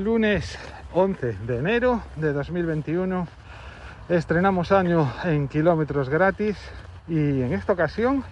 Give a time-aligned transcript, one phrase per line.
[0.00, 0.58] Lunes
[0.94, 3.28] 11 de enero de 2021
[4.08, 6.56] estrenamos año en kilómetros gratis
[7.06, 8.24] y en esta ocasión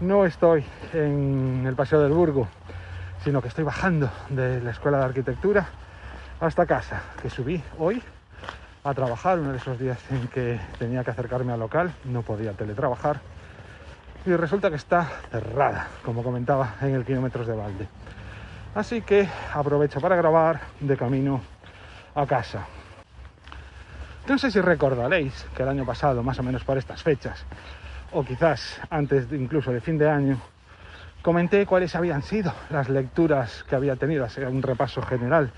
[0.00, 2.46] no estoy en el Paseo del Burgo,
[3.24, 5.66] sino que estoy bajando de la Escuela de Arquitectura
[6.40, 8.00] hasta casa, que subí hoy
[8.84, 12.52] a trabajar, uno de esos días en que tenía que acercarme al local, no podía
[12.52, 13.20] teletrabajar,
[14.24, 17.88] y resulta que está cerrada, como comentaba en el kilómetros de balde.
[18.74, 21.42] Así que aprovecho para grabar de camino
[22.14, 22.66] a casa.
[24.26, 27.44] No sé si recordaréis que el año pasado, más o menos por estas fechas,
[28.12, 30.40] o quizás antes incluso de fin de año,
[31.20, 35.52] comenté cuáles habían sido las lecturas que había tenido, así un repaso general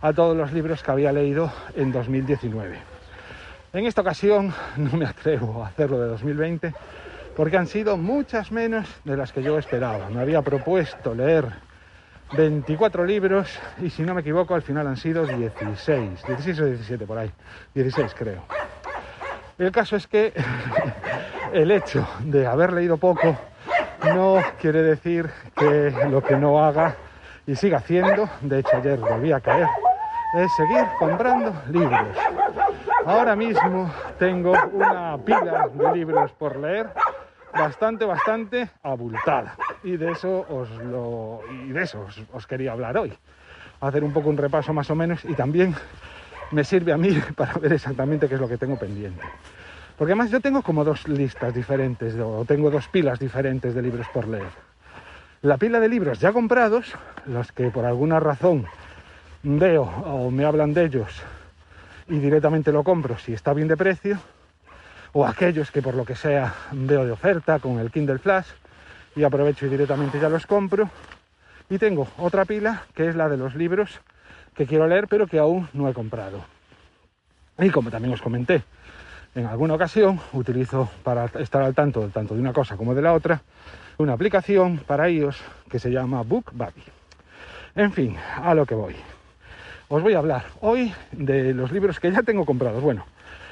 [0.00, 2.78] a todos los libros que había leído en 2019.
[3.72, 6.74] En esta ocasión no me atrevo a hacerlo de 2020
[7.34, 10.08] porque han sido muchas menos de las que yo esperaba.
[10.08, 11.46] Me había propuesto leer
[12.36, 17.06] 24 libros y si no me equivoco al final han sido 16, 16 o 17
[17.06, 17.30] por ahí,
[17.74, 18.42] 16 creo.
[19.58, 20.32] El caso es que
[21.52, 23.36] el hecho de haber leído poco
[24.04, 26.96] no quiere decir que lo que no haga
[27.46, 29.68] y siga haciendo, de hecho ayer volví a caer,
[30.36, 32.16] es seguir comprando libros.
[33.06, 36.90] Ahora mismo tengo una pila de libros por leer
[37.54, 39.56] bastante, bastante abultada.
[39.82, 43.12] Y de eso os lo y de eso os, os, quería hablar hoy.
[43.80, 45.74] Hacer un poco un repaso más o menos y también
[46.50, 49.22] me sirve a mí para ver exactamente qué es lo que tengo pendiente.
[49.96, 54.08] Porque además yo tengo como dos listas diferentes, o tengo dos pilas diferentes de libros
[54.12, 54.50] por leer.
[55.42, 56.94] La pila de libros ya comprados,
[57.26, 58.66] los que por alguna razón
[59.42, 61.22] veo o me hablan de ellos
[62.08, 64.18] y directamente lo compro si está bien de precio,
[65.14, 68.48] o aquellos que por lo que sea veo de oferta con el Kindle Flash
[69.16, 70.90] y aprovecho y directamente ya los compro.
[71.70, 74.00] Y tengo otra pila que es la de los libros
[74.54, 76.44] que quiero leer pero que aún no he comprado.
[77.58, 78.64] Y como también os comenté,
[79.36, 83.14] en alguna ocasión utilizo para estar al tanto tanto de una cosa como de la
[83.14, 83.40] otra
[83.98, 86.82] una aplicación para iOS que se llama BookBuddy.
[87.76, 88.96] En fin, a lo que voy.
[89.88, 92.82] Os voy a hablar hoy de los libros que ya tengo comprados.
[92.82, 93.06] Bueno,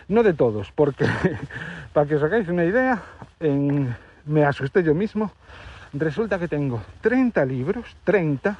[0.08, 1.06] no de todos, porque
[1.92, 3.02] para que os hagáis una idea,
[3.40, 3.94] en,
[4.26, 5.32] me asusté yo mismo.
[5.92, 8.56] Resulta que tengo 30 libros, 30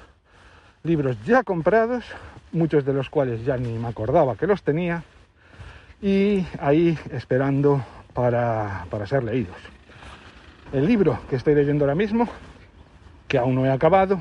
[0.83, 2.05] libros ya comprados,
[2.53, 5.03] muchos de los cuales ya ni me acordaba que los tenía,
[6.01, 7.83] y ahí esperando
[8.13, 9.57] para, para ser leídos.
[10.73, 12.29] El libro que estoy leyendo ahora mismo,
[13.29, 14.21] que aún no he acabado,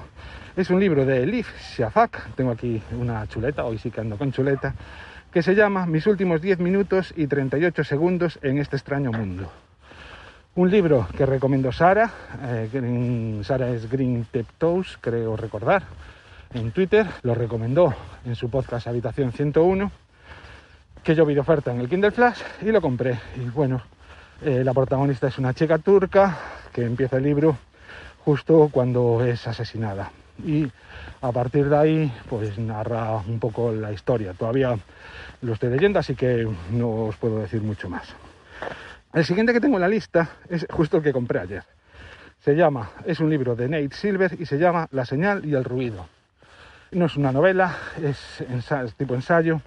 [0.55, 2.35] es un libro de Elif Shafak.
[2.35, 4.73] Tengo aquí una chuleta, hoy sí que ando con chuleta
[5.31, 9.49] que se llama Mis últimos 10 minutos y 38 segundos en este extraño mundo.
[10.55, 12.11] Un libro que recomiendo Sara,
[12.43, 14.27] eh, Sara es Green
[14.57, 15.83] Toes, creo recordar,
[16.53, 19.89] en Twitter, lo recomendó en su podcast Habitación 101,
[21.01, 23.17] que yo vi de oferta en el Kindle Flash y lo compré.
[23.37, 23.81] Y bueno,
[24.41, 26.37] eh, la protagonista es una chica turca
[26.73, 27.57] que empieza el libro
[28.25, 30.11] justo cuando es asesinada.
[30.45, 30.71] Y
[31.21, 34.33] a partir de ahí, pues narra un poco la historia.
[34.33, 34.77] Todavía
[35.41, 38.13] lo estoy leyendo, así que no os puedo decir mucho más.
[39.13, 41.63] El siguiente que tengo en la lista es justo el que compré ayer.
[42.39, 45.63] Se llama, es un libro de Nate Silver y se llama La señal y el
[45.63, 46.07] ruido.
[46.91, 49.61] No es una novela, es, es tipo ensayo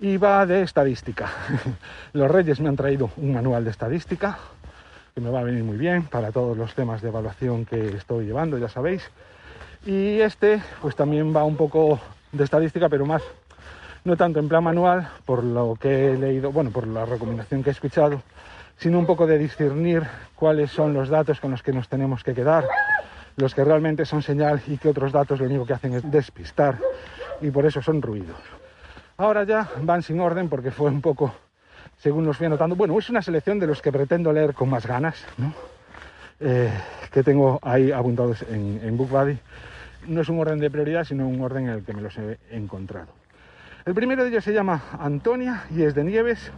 [0.00, 1.30] y va de estadística.
[2.12, 4.38] Los Reyes me han traído un manual de estadística
[5.14, 8.26] que me va a venir muy bien para todos los temas de evaluación que estoy
[8.26, 9.10] llevando, ya sabéis.
[9.84, 11.98] Y este, pues también va un poco
[12.32, 13.22] de estadística, pero más,
[14.04, 17.70] no tanto en plan manual, por lo que he leído, bueno, por la recomendación que
[17.70, 18.22] he escuchado,
[18.76, 20.02] sino un poco de discernir
[20.34, 22.66] cuáles son los datos con los que nos tenemos que quedar,
[23.36, 26.78] los que realmente son señal y que otros datos lo único que hacen es despistar
[27.40, 28.38] y por eso son ruidos.
[29.16, 31.34] Ahora ya van sin orden porque fue un poco,
[31.98, 34.86] según los fui anotando, bueno, es una selección de los que pretendo leer con más
[34.86, 35.52] ganas, ¿no?
[36.40, 36.70] Eh,
[37.12, 39.38] que tengo ahí apuntados en, en BookBuddy
[40.08, 42.38] no es un orden de prioridad, sino un orden en el que me los he
[42.50, 43.08] encontrado.
[43.84, 46.50] El primero de ellos se llama Antonia y es de Nieves,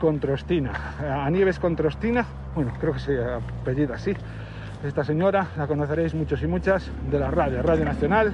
[0.00, 0.72] Controstina.
[1.24, 4.14] A Nieves Controstina, bueno, creo que se apellida así.
[4.84, 8.32] Esta señora la conoceréis muchos y muchas de la radio, Radio Nacional.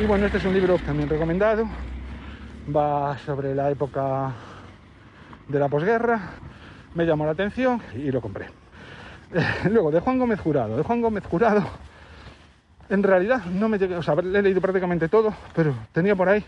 [0.00, 1.64] Y bueno, este es un libro también recomendado.
[2.74, 4.32] Va sobre la época
[5.48, 6.20] de la posguerra.
[6.94, 8.63] Me llamó la atención y lo compré.
[9.70, 10.76] Luego, de Juan Gómez Jurado.
[10.76, 11.64] De Juan Gómez Jurado,
[12.88, 16.44] en realidad no me llegué, o sea, he leído prácticamente todo, pero tenía por ahí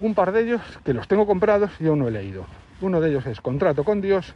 [0.00, 2.44] un par de ellos que los tengo comprados y aún no he leído.
[2.80, 4.34] Uno de ellos es Contrato con Dios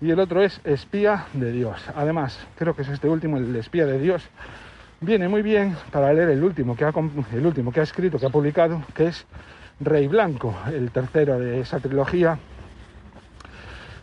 [0.00, 1.82] y el otro es Espía de Dios.
[1.94, 4.22] Además, creo que es este último, el Espía de Dios,
[5.00, 6.92] viene muy bien para leer el último que ha,
[7.32, 9.26] el último que ha escrito, que ha publicado, que es
[9.78, 12.38] Rey Blanco, el tercero de esa trilogía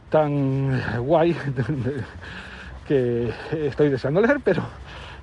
[0.10, 1.36] tan guay
[2.88, 4.64] que estoy deseando leer, pero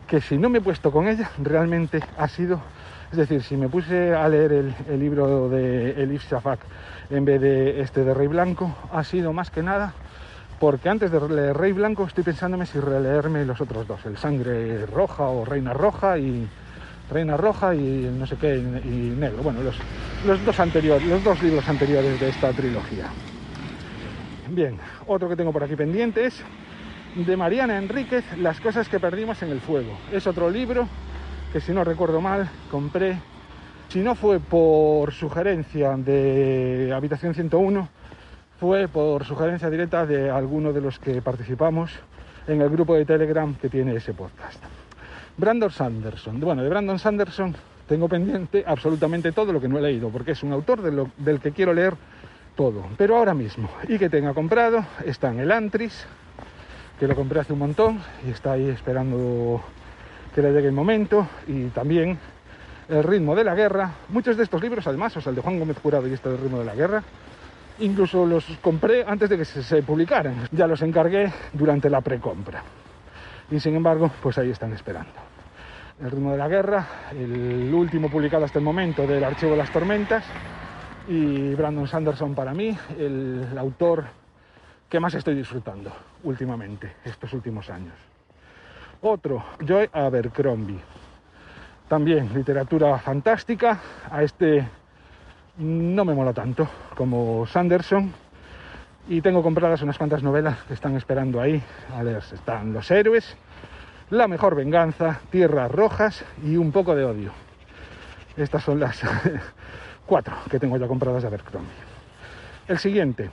[0.07, 2.61] que si no me he puesto con ella, realmente ha sido
[3.13, 6.61] es decir, si me puse a leer el, libro de Elif Shafak
[7.11, 9.93] en vez de este de Rey Blanco, ha sido más que nada
[10.61, 14.87] porque antes de leer Rey Blanco estoy pensándome si releerme los otros dos, el Sangre
[14.87, 16.47] Roja o Reina Roja y
[17.11, 19.43] Reina Roja y no sé qué y, Negro.
[19.43, 19.77] Bueno, los,
[20.25, 23.07] los dos anteriores, los dos libros anteriores de esta trilogía.
[24.51, 24.79] Bien,
[25.09, 26.45] otro que tengo por aquí pendiente es
[27.15, 29.99] de Mariana Enríquez, Las cosas que perdimos en el fuego.
[30.13, 30.89] Es otro libro
[31.53, 33.19] que si no recuerdo mal compré,
[33.89, 37.89] si no fue por sugerencia de Habitación 101,
[38.61, 41.91] fue por sugerencia directa de alguno de los que participamos
[42.47, 44.63] en el grupo de Telegram que tiene ese podcast.
[45.37, 46.39] Brandon Sanderson.
[46.39, 47.57] Bueno, de Brandon Sanderson
[47.89, 50.81] tengo pendiente absolutamente todo lo que no he leído, porque es un autor
[51.17, 51.95] del que quiero leer
[52.55, 52.85] todo.
[52.97, 56.07] Pero ahora mismo, y que tenga comprado, está en el Antris,
[57.01, 59.63] que lo compré hace un montón y está ahí esperando
[60.35, 62.19] que le llegue el momento y también
[62.91, 63.93] el ritmo de la guerra.
[64.11, 66.37] Muchos de estos libros, además, o sea, el de Juan Gómez Jurado y este del
[66.37, 67.03] ritmo de la guerra,
[67.79, 70.47] incluso los compré antes de que se, publicaran.
[70.53, 72.63] Ya los encargué durante la precompra.
[73.51, 75.15] Y sin embargo, pues ahí están esperando.
[76.03, 79.73] El ritmo de la guerra, el último publicado hasta el momento del Archivo de las
[79.73, 80.23] Tormentas,
[81.09, 84.20] y Brandon Sanderson para mí, el autor
[84.91, 85.93] que más estoy disfrutando
[86.25, 87.95] últimamente, estos últimos años.
[89.01, 90.81] Otro, Joy Abercrombie.
[91.89, 93.81] También literatura fantástica.
[94.11, 94.69] A este
[95.59, 98.13] no me mola tanto como Sanderson.
[99.09, 101.63] Y tengo compradas unas cuantas novelas que están esperando ahí.
[101.97, 103.37] A ver, están Los Héroes,
[104.11, 107.33] La Mejor Venganza, Tierras Rojas y Un poco de odio.
[108.37, 109.01] Estas son las
[110.07, 111.71] cuatro que tengo ya compradas de Abercrombie.
[112.69, 113.31] El siguiente,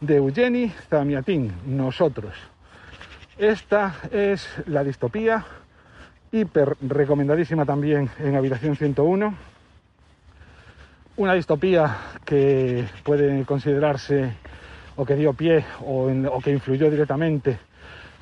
[0.00, 2.34] de Eugenie Zamiatin, Nosotros.
[3.36, 5.44] Esta es la distopía,
[6.30, 9.34] hiper recomendadísima también en Habitación 101.
[11.16, 14.34] Una distopía que puede considerarse
[14.96, 17.58] o que dio pie o, que influyó directamente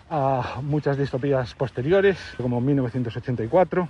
[0.08, 3.88] a muchas distopías posteriores, como 1984.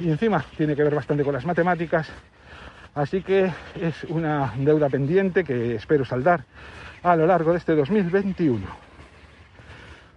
[0.00, 2.08] Y encima tiene que ver bastante con las matemáticas.
[2.94, 6.44] Así que es una deuda pendiente que espero saldar
[7.04, 8.66] a lo largo de este 2021.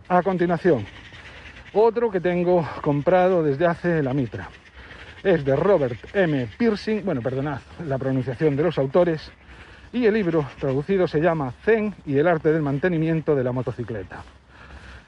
[0.08, 0.86] A continuación,
[1.74, 4.50] otro que tengo comprado desde hace la mitra.
[5.22, 6.48] Es de Robert M.
[6.58, 9.30] Piercing, bueno, perdonad la pronunciación de los autores,
[9.92, 14.24] y el libro traducido se llama Zen y el arte del mantenimiento de la motocicleta.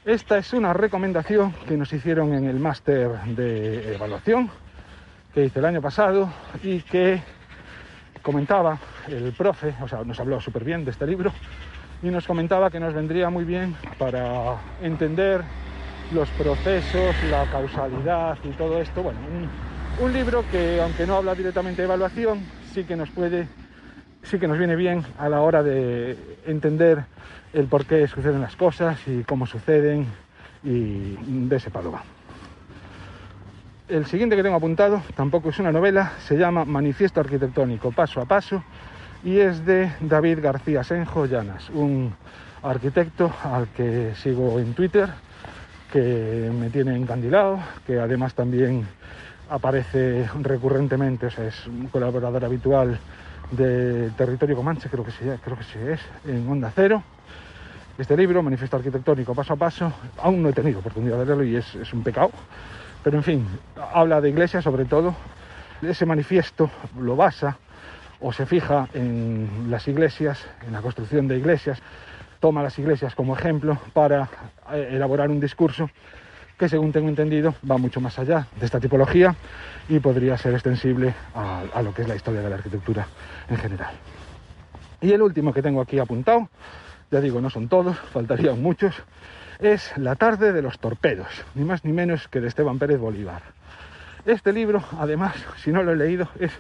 [0.04, 4.50] Esta es una recomendación que nos hicieron en el máster de evaluación
[5.34, 6.30] que hice el año pasado
[6.62, 7.22] y que
[8.22, 11.32] comentaba el profe, o sea, nos habló súper bien de este libro,
[12.02, 15.44] y nos comentaba que nos vendría muy bien para entender
[16.12, 19.04] los procesos, la causalidad y todo esto.
[19.04, 19.20] Bueno,
[20.02, 22.42] un, libro que aunque no habla directamente de evaluación,
[22.74, 23.48] sí que nos puede,
[24.24, 27.04] sí que nos viene bien a la hora de entender
[27.54, 30.08] el por qué suceden las cosas y cómo suceden
[30.64, 31.16] y
[31.48, 31.92] de ese palo
[33.90, 38.26] El siguiente que tengo apuntado tampoco es una novela, se llama Manifiesto Arquitectónico, paso a
[38.26, 38.64] paso,
[39.24, 42.14] y es de David García Senjo Llanas, un
[42.62, 45.10] arquitecto al que sigo en Twitter,
[45.92, 48.86] que me tiene encandilado, que además también
[49.50, 53.00] aparece recurrentemente, o sea, es un colaborador habitual
[53.50, 57.02] de Territorio Comanche, creo que sí, creo que sí es, en Onda Cero.
[57.98, 61.56] Este libro, Manifiesto Arquitectónico Paso a Paso, aún no he tenido oportunidad de leerlo y
[61.56, 62.30] es, es un pecado,
[63.04, 63.48] pero en fin,
[63.94, 65.16] habla de iglesia sobre todo.
[65.82, 67.58] Ese manifiesto lo basa
[68.20, 71.82] o se fija en las iglesias, en la construcción de iglesias,
[72.40, 74.30] toma las iglesias como ejemplo para
[74.72, 75.90] eh, elaborar un discurso
[76.58, 79.34] que según tengo entendido va mucho más allá de esta tipología
[79.88, 83.08] y podría ser extensible a, lo que es la historia de la arquitectura
[83.50, 83.94] en general.
[85.00, 86.50] Y el último que tengo aquí apuntado
[87.12, 88.96] ya digo, no son todos, faltarían muchos,
[89.60, 93.42] es La tarde de los torpedos, ni más ni menos que de Esteban Pérez Bolívar.
[94.26, 96.52] Este libro, además, si no lo he leído, es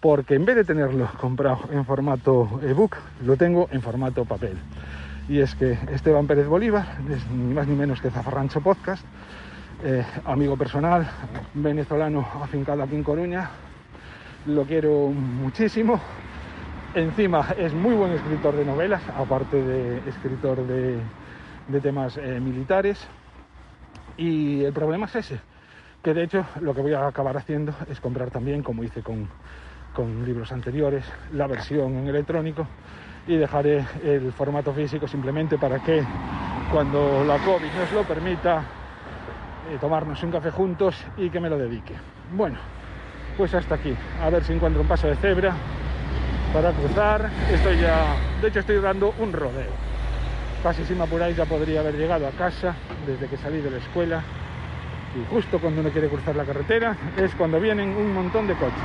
[0.00, 4.56] porque en vez de tenerlo comprado en formato ebook, lo tengo en formato papel.
[5.28, 9.04] Y es que Esteban Pérez Bolívar es ni más ni menos que Zafarrancho Podcast,
[9.84, 11.08] eh, amigo personal,
[11.54, 13.50] venezolano afincado aquí en Coruña,
[14.46, 16.00] lo quiero muchísimo.
[16.94, 21.00] Encima es muy buen escritor de novelas, aparte de escritor de,
[21.80, 23.08] temas eh, militares.
[24.18, 25.40] Y el problema es ese,
[26.02, 29.26] que de hecho lo que voy a acabar haciendo es comprar también, como hice con,
[29.94, 32.66] con libros anteriores, la versión en electrónico
[33.26, 36.04] y dejaré el formato físico simplemente para que
[36.70, 38.64] cuando la COVID nos lo permita,
[39.70, 41.94] eh, tomarnos un café juntos y que me lo dedique.
[42.34, 42.58] Bueno,
[43.38, 43.96] pues hasta aquí.
[44.20, 45.56] A ver si encuentro un paso de cebra
[46.52, 47.30] para cruzar.
[47.52, 49.72] Estoy ya, de hecho estoy dando un rodeo.
[50.62, 52.74] Casi si me apuráis ya podría haber llegado a casa
[53.06, 54.22] desde que salí de la escuela.
[55.14, 58.78] Y justo cuando uno quiere cruzar la carretera es cuando vienen un montón de coches.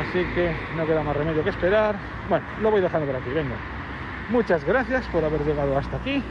[0.00, 1.96] Así que no queda más remedio que esperar.
[2.28, 3.54] Bueno, lo voy dejando por aquí, venga.
[4.30, 6.22] Muchas gracias por haber llegado hasta aquí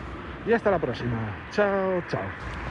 [0.46, 1.36] y hasta la próxima.
[1.52, 2.71] Chao, chao.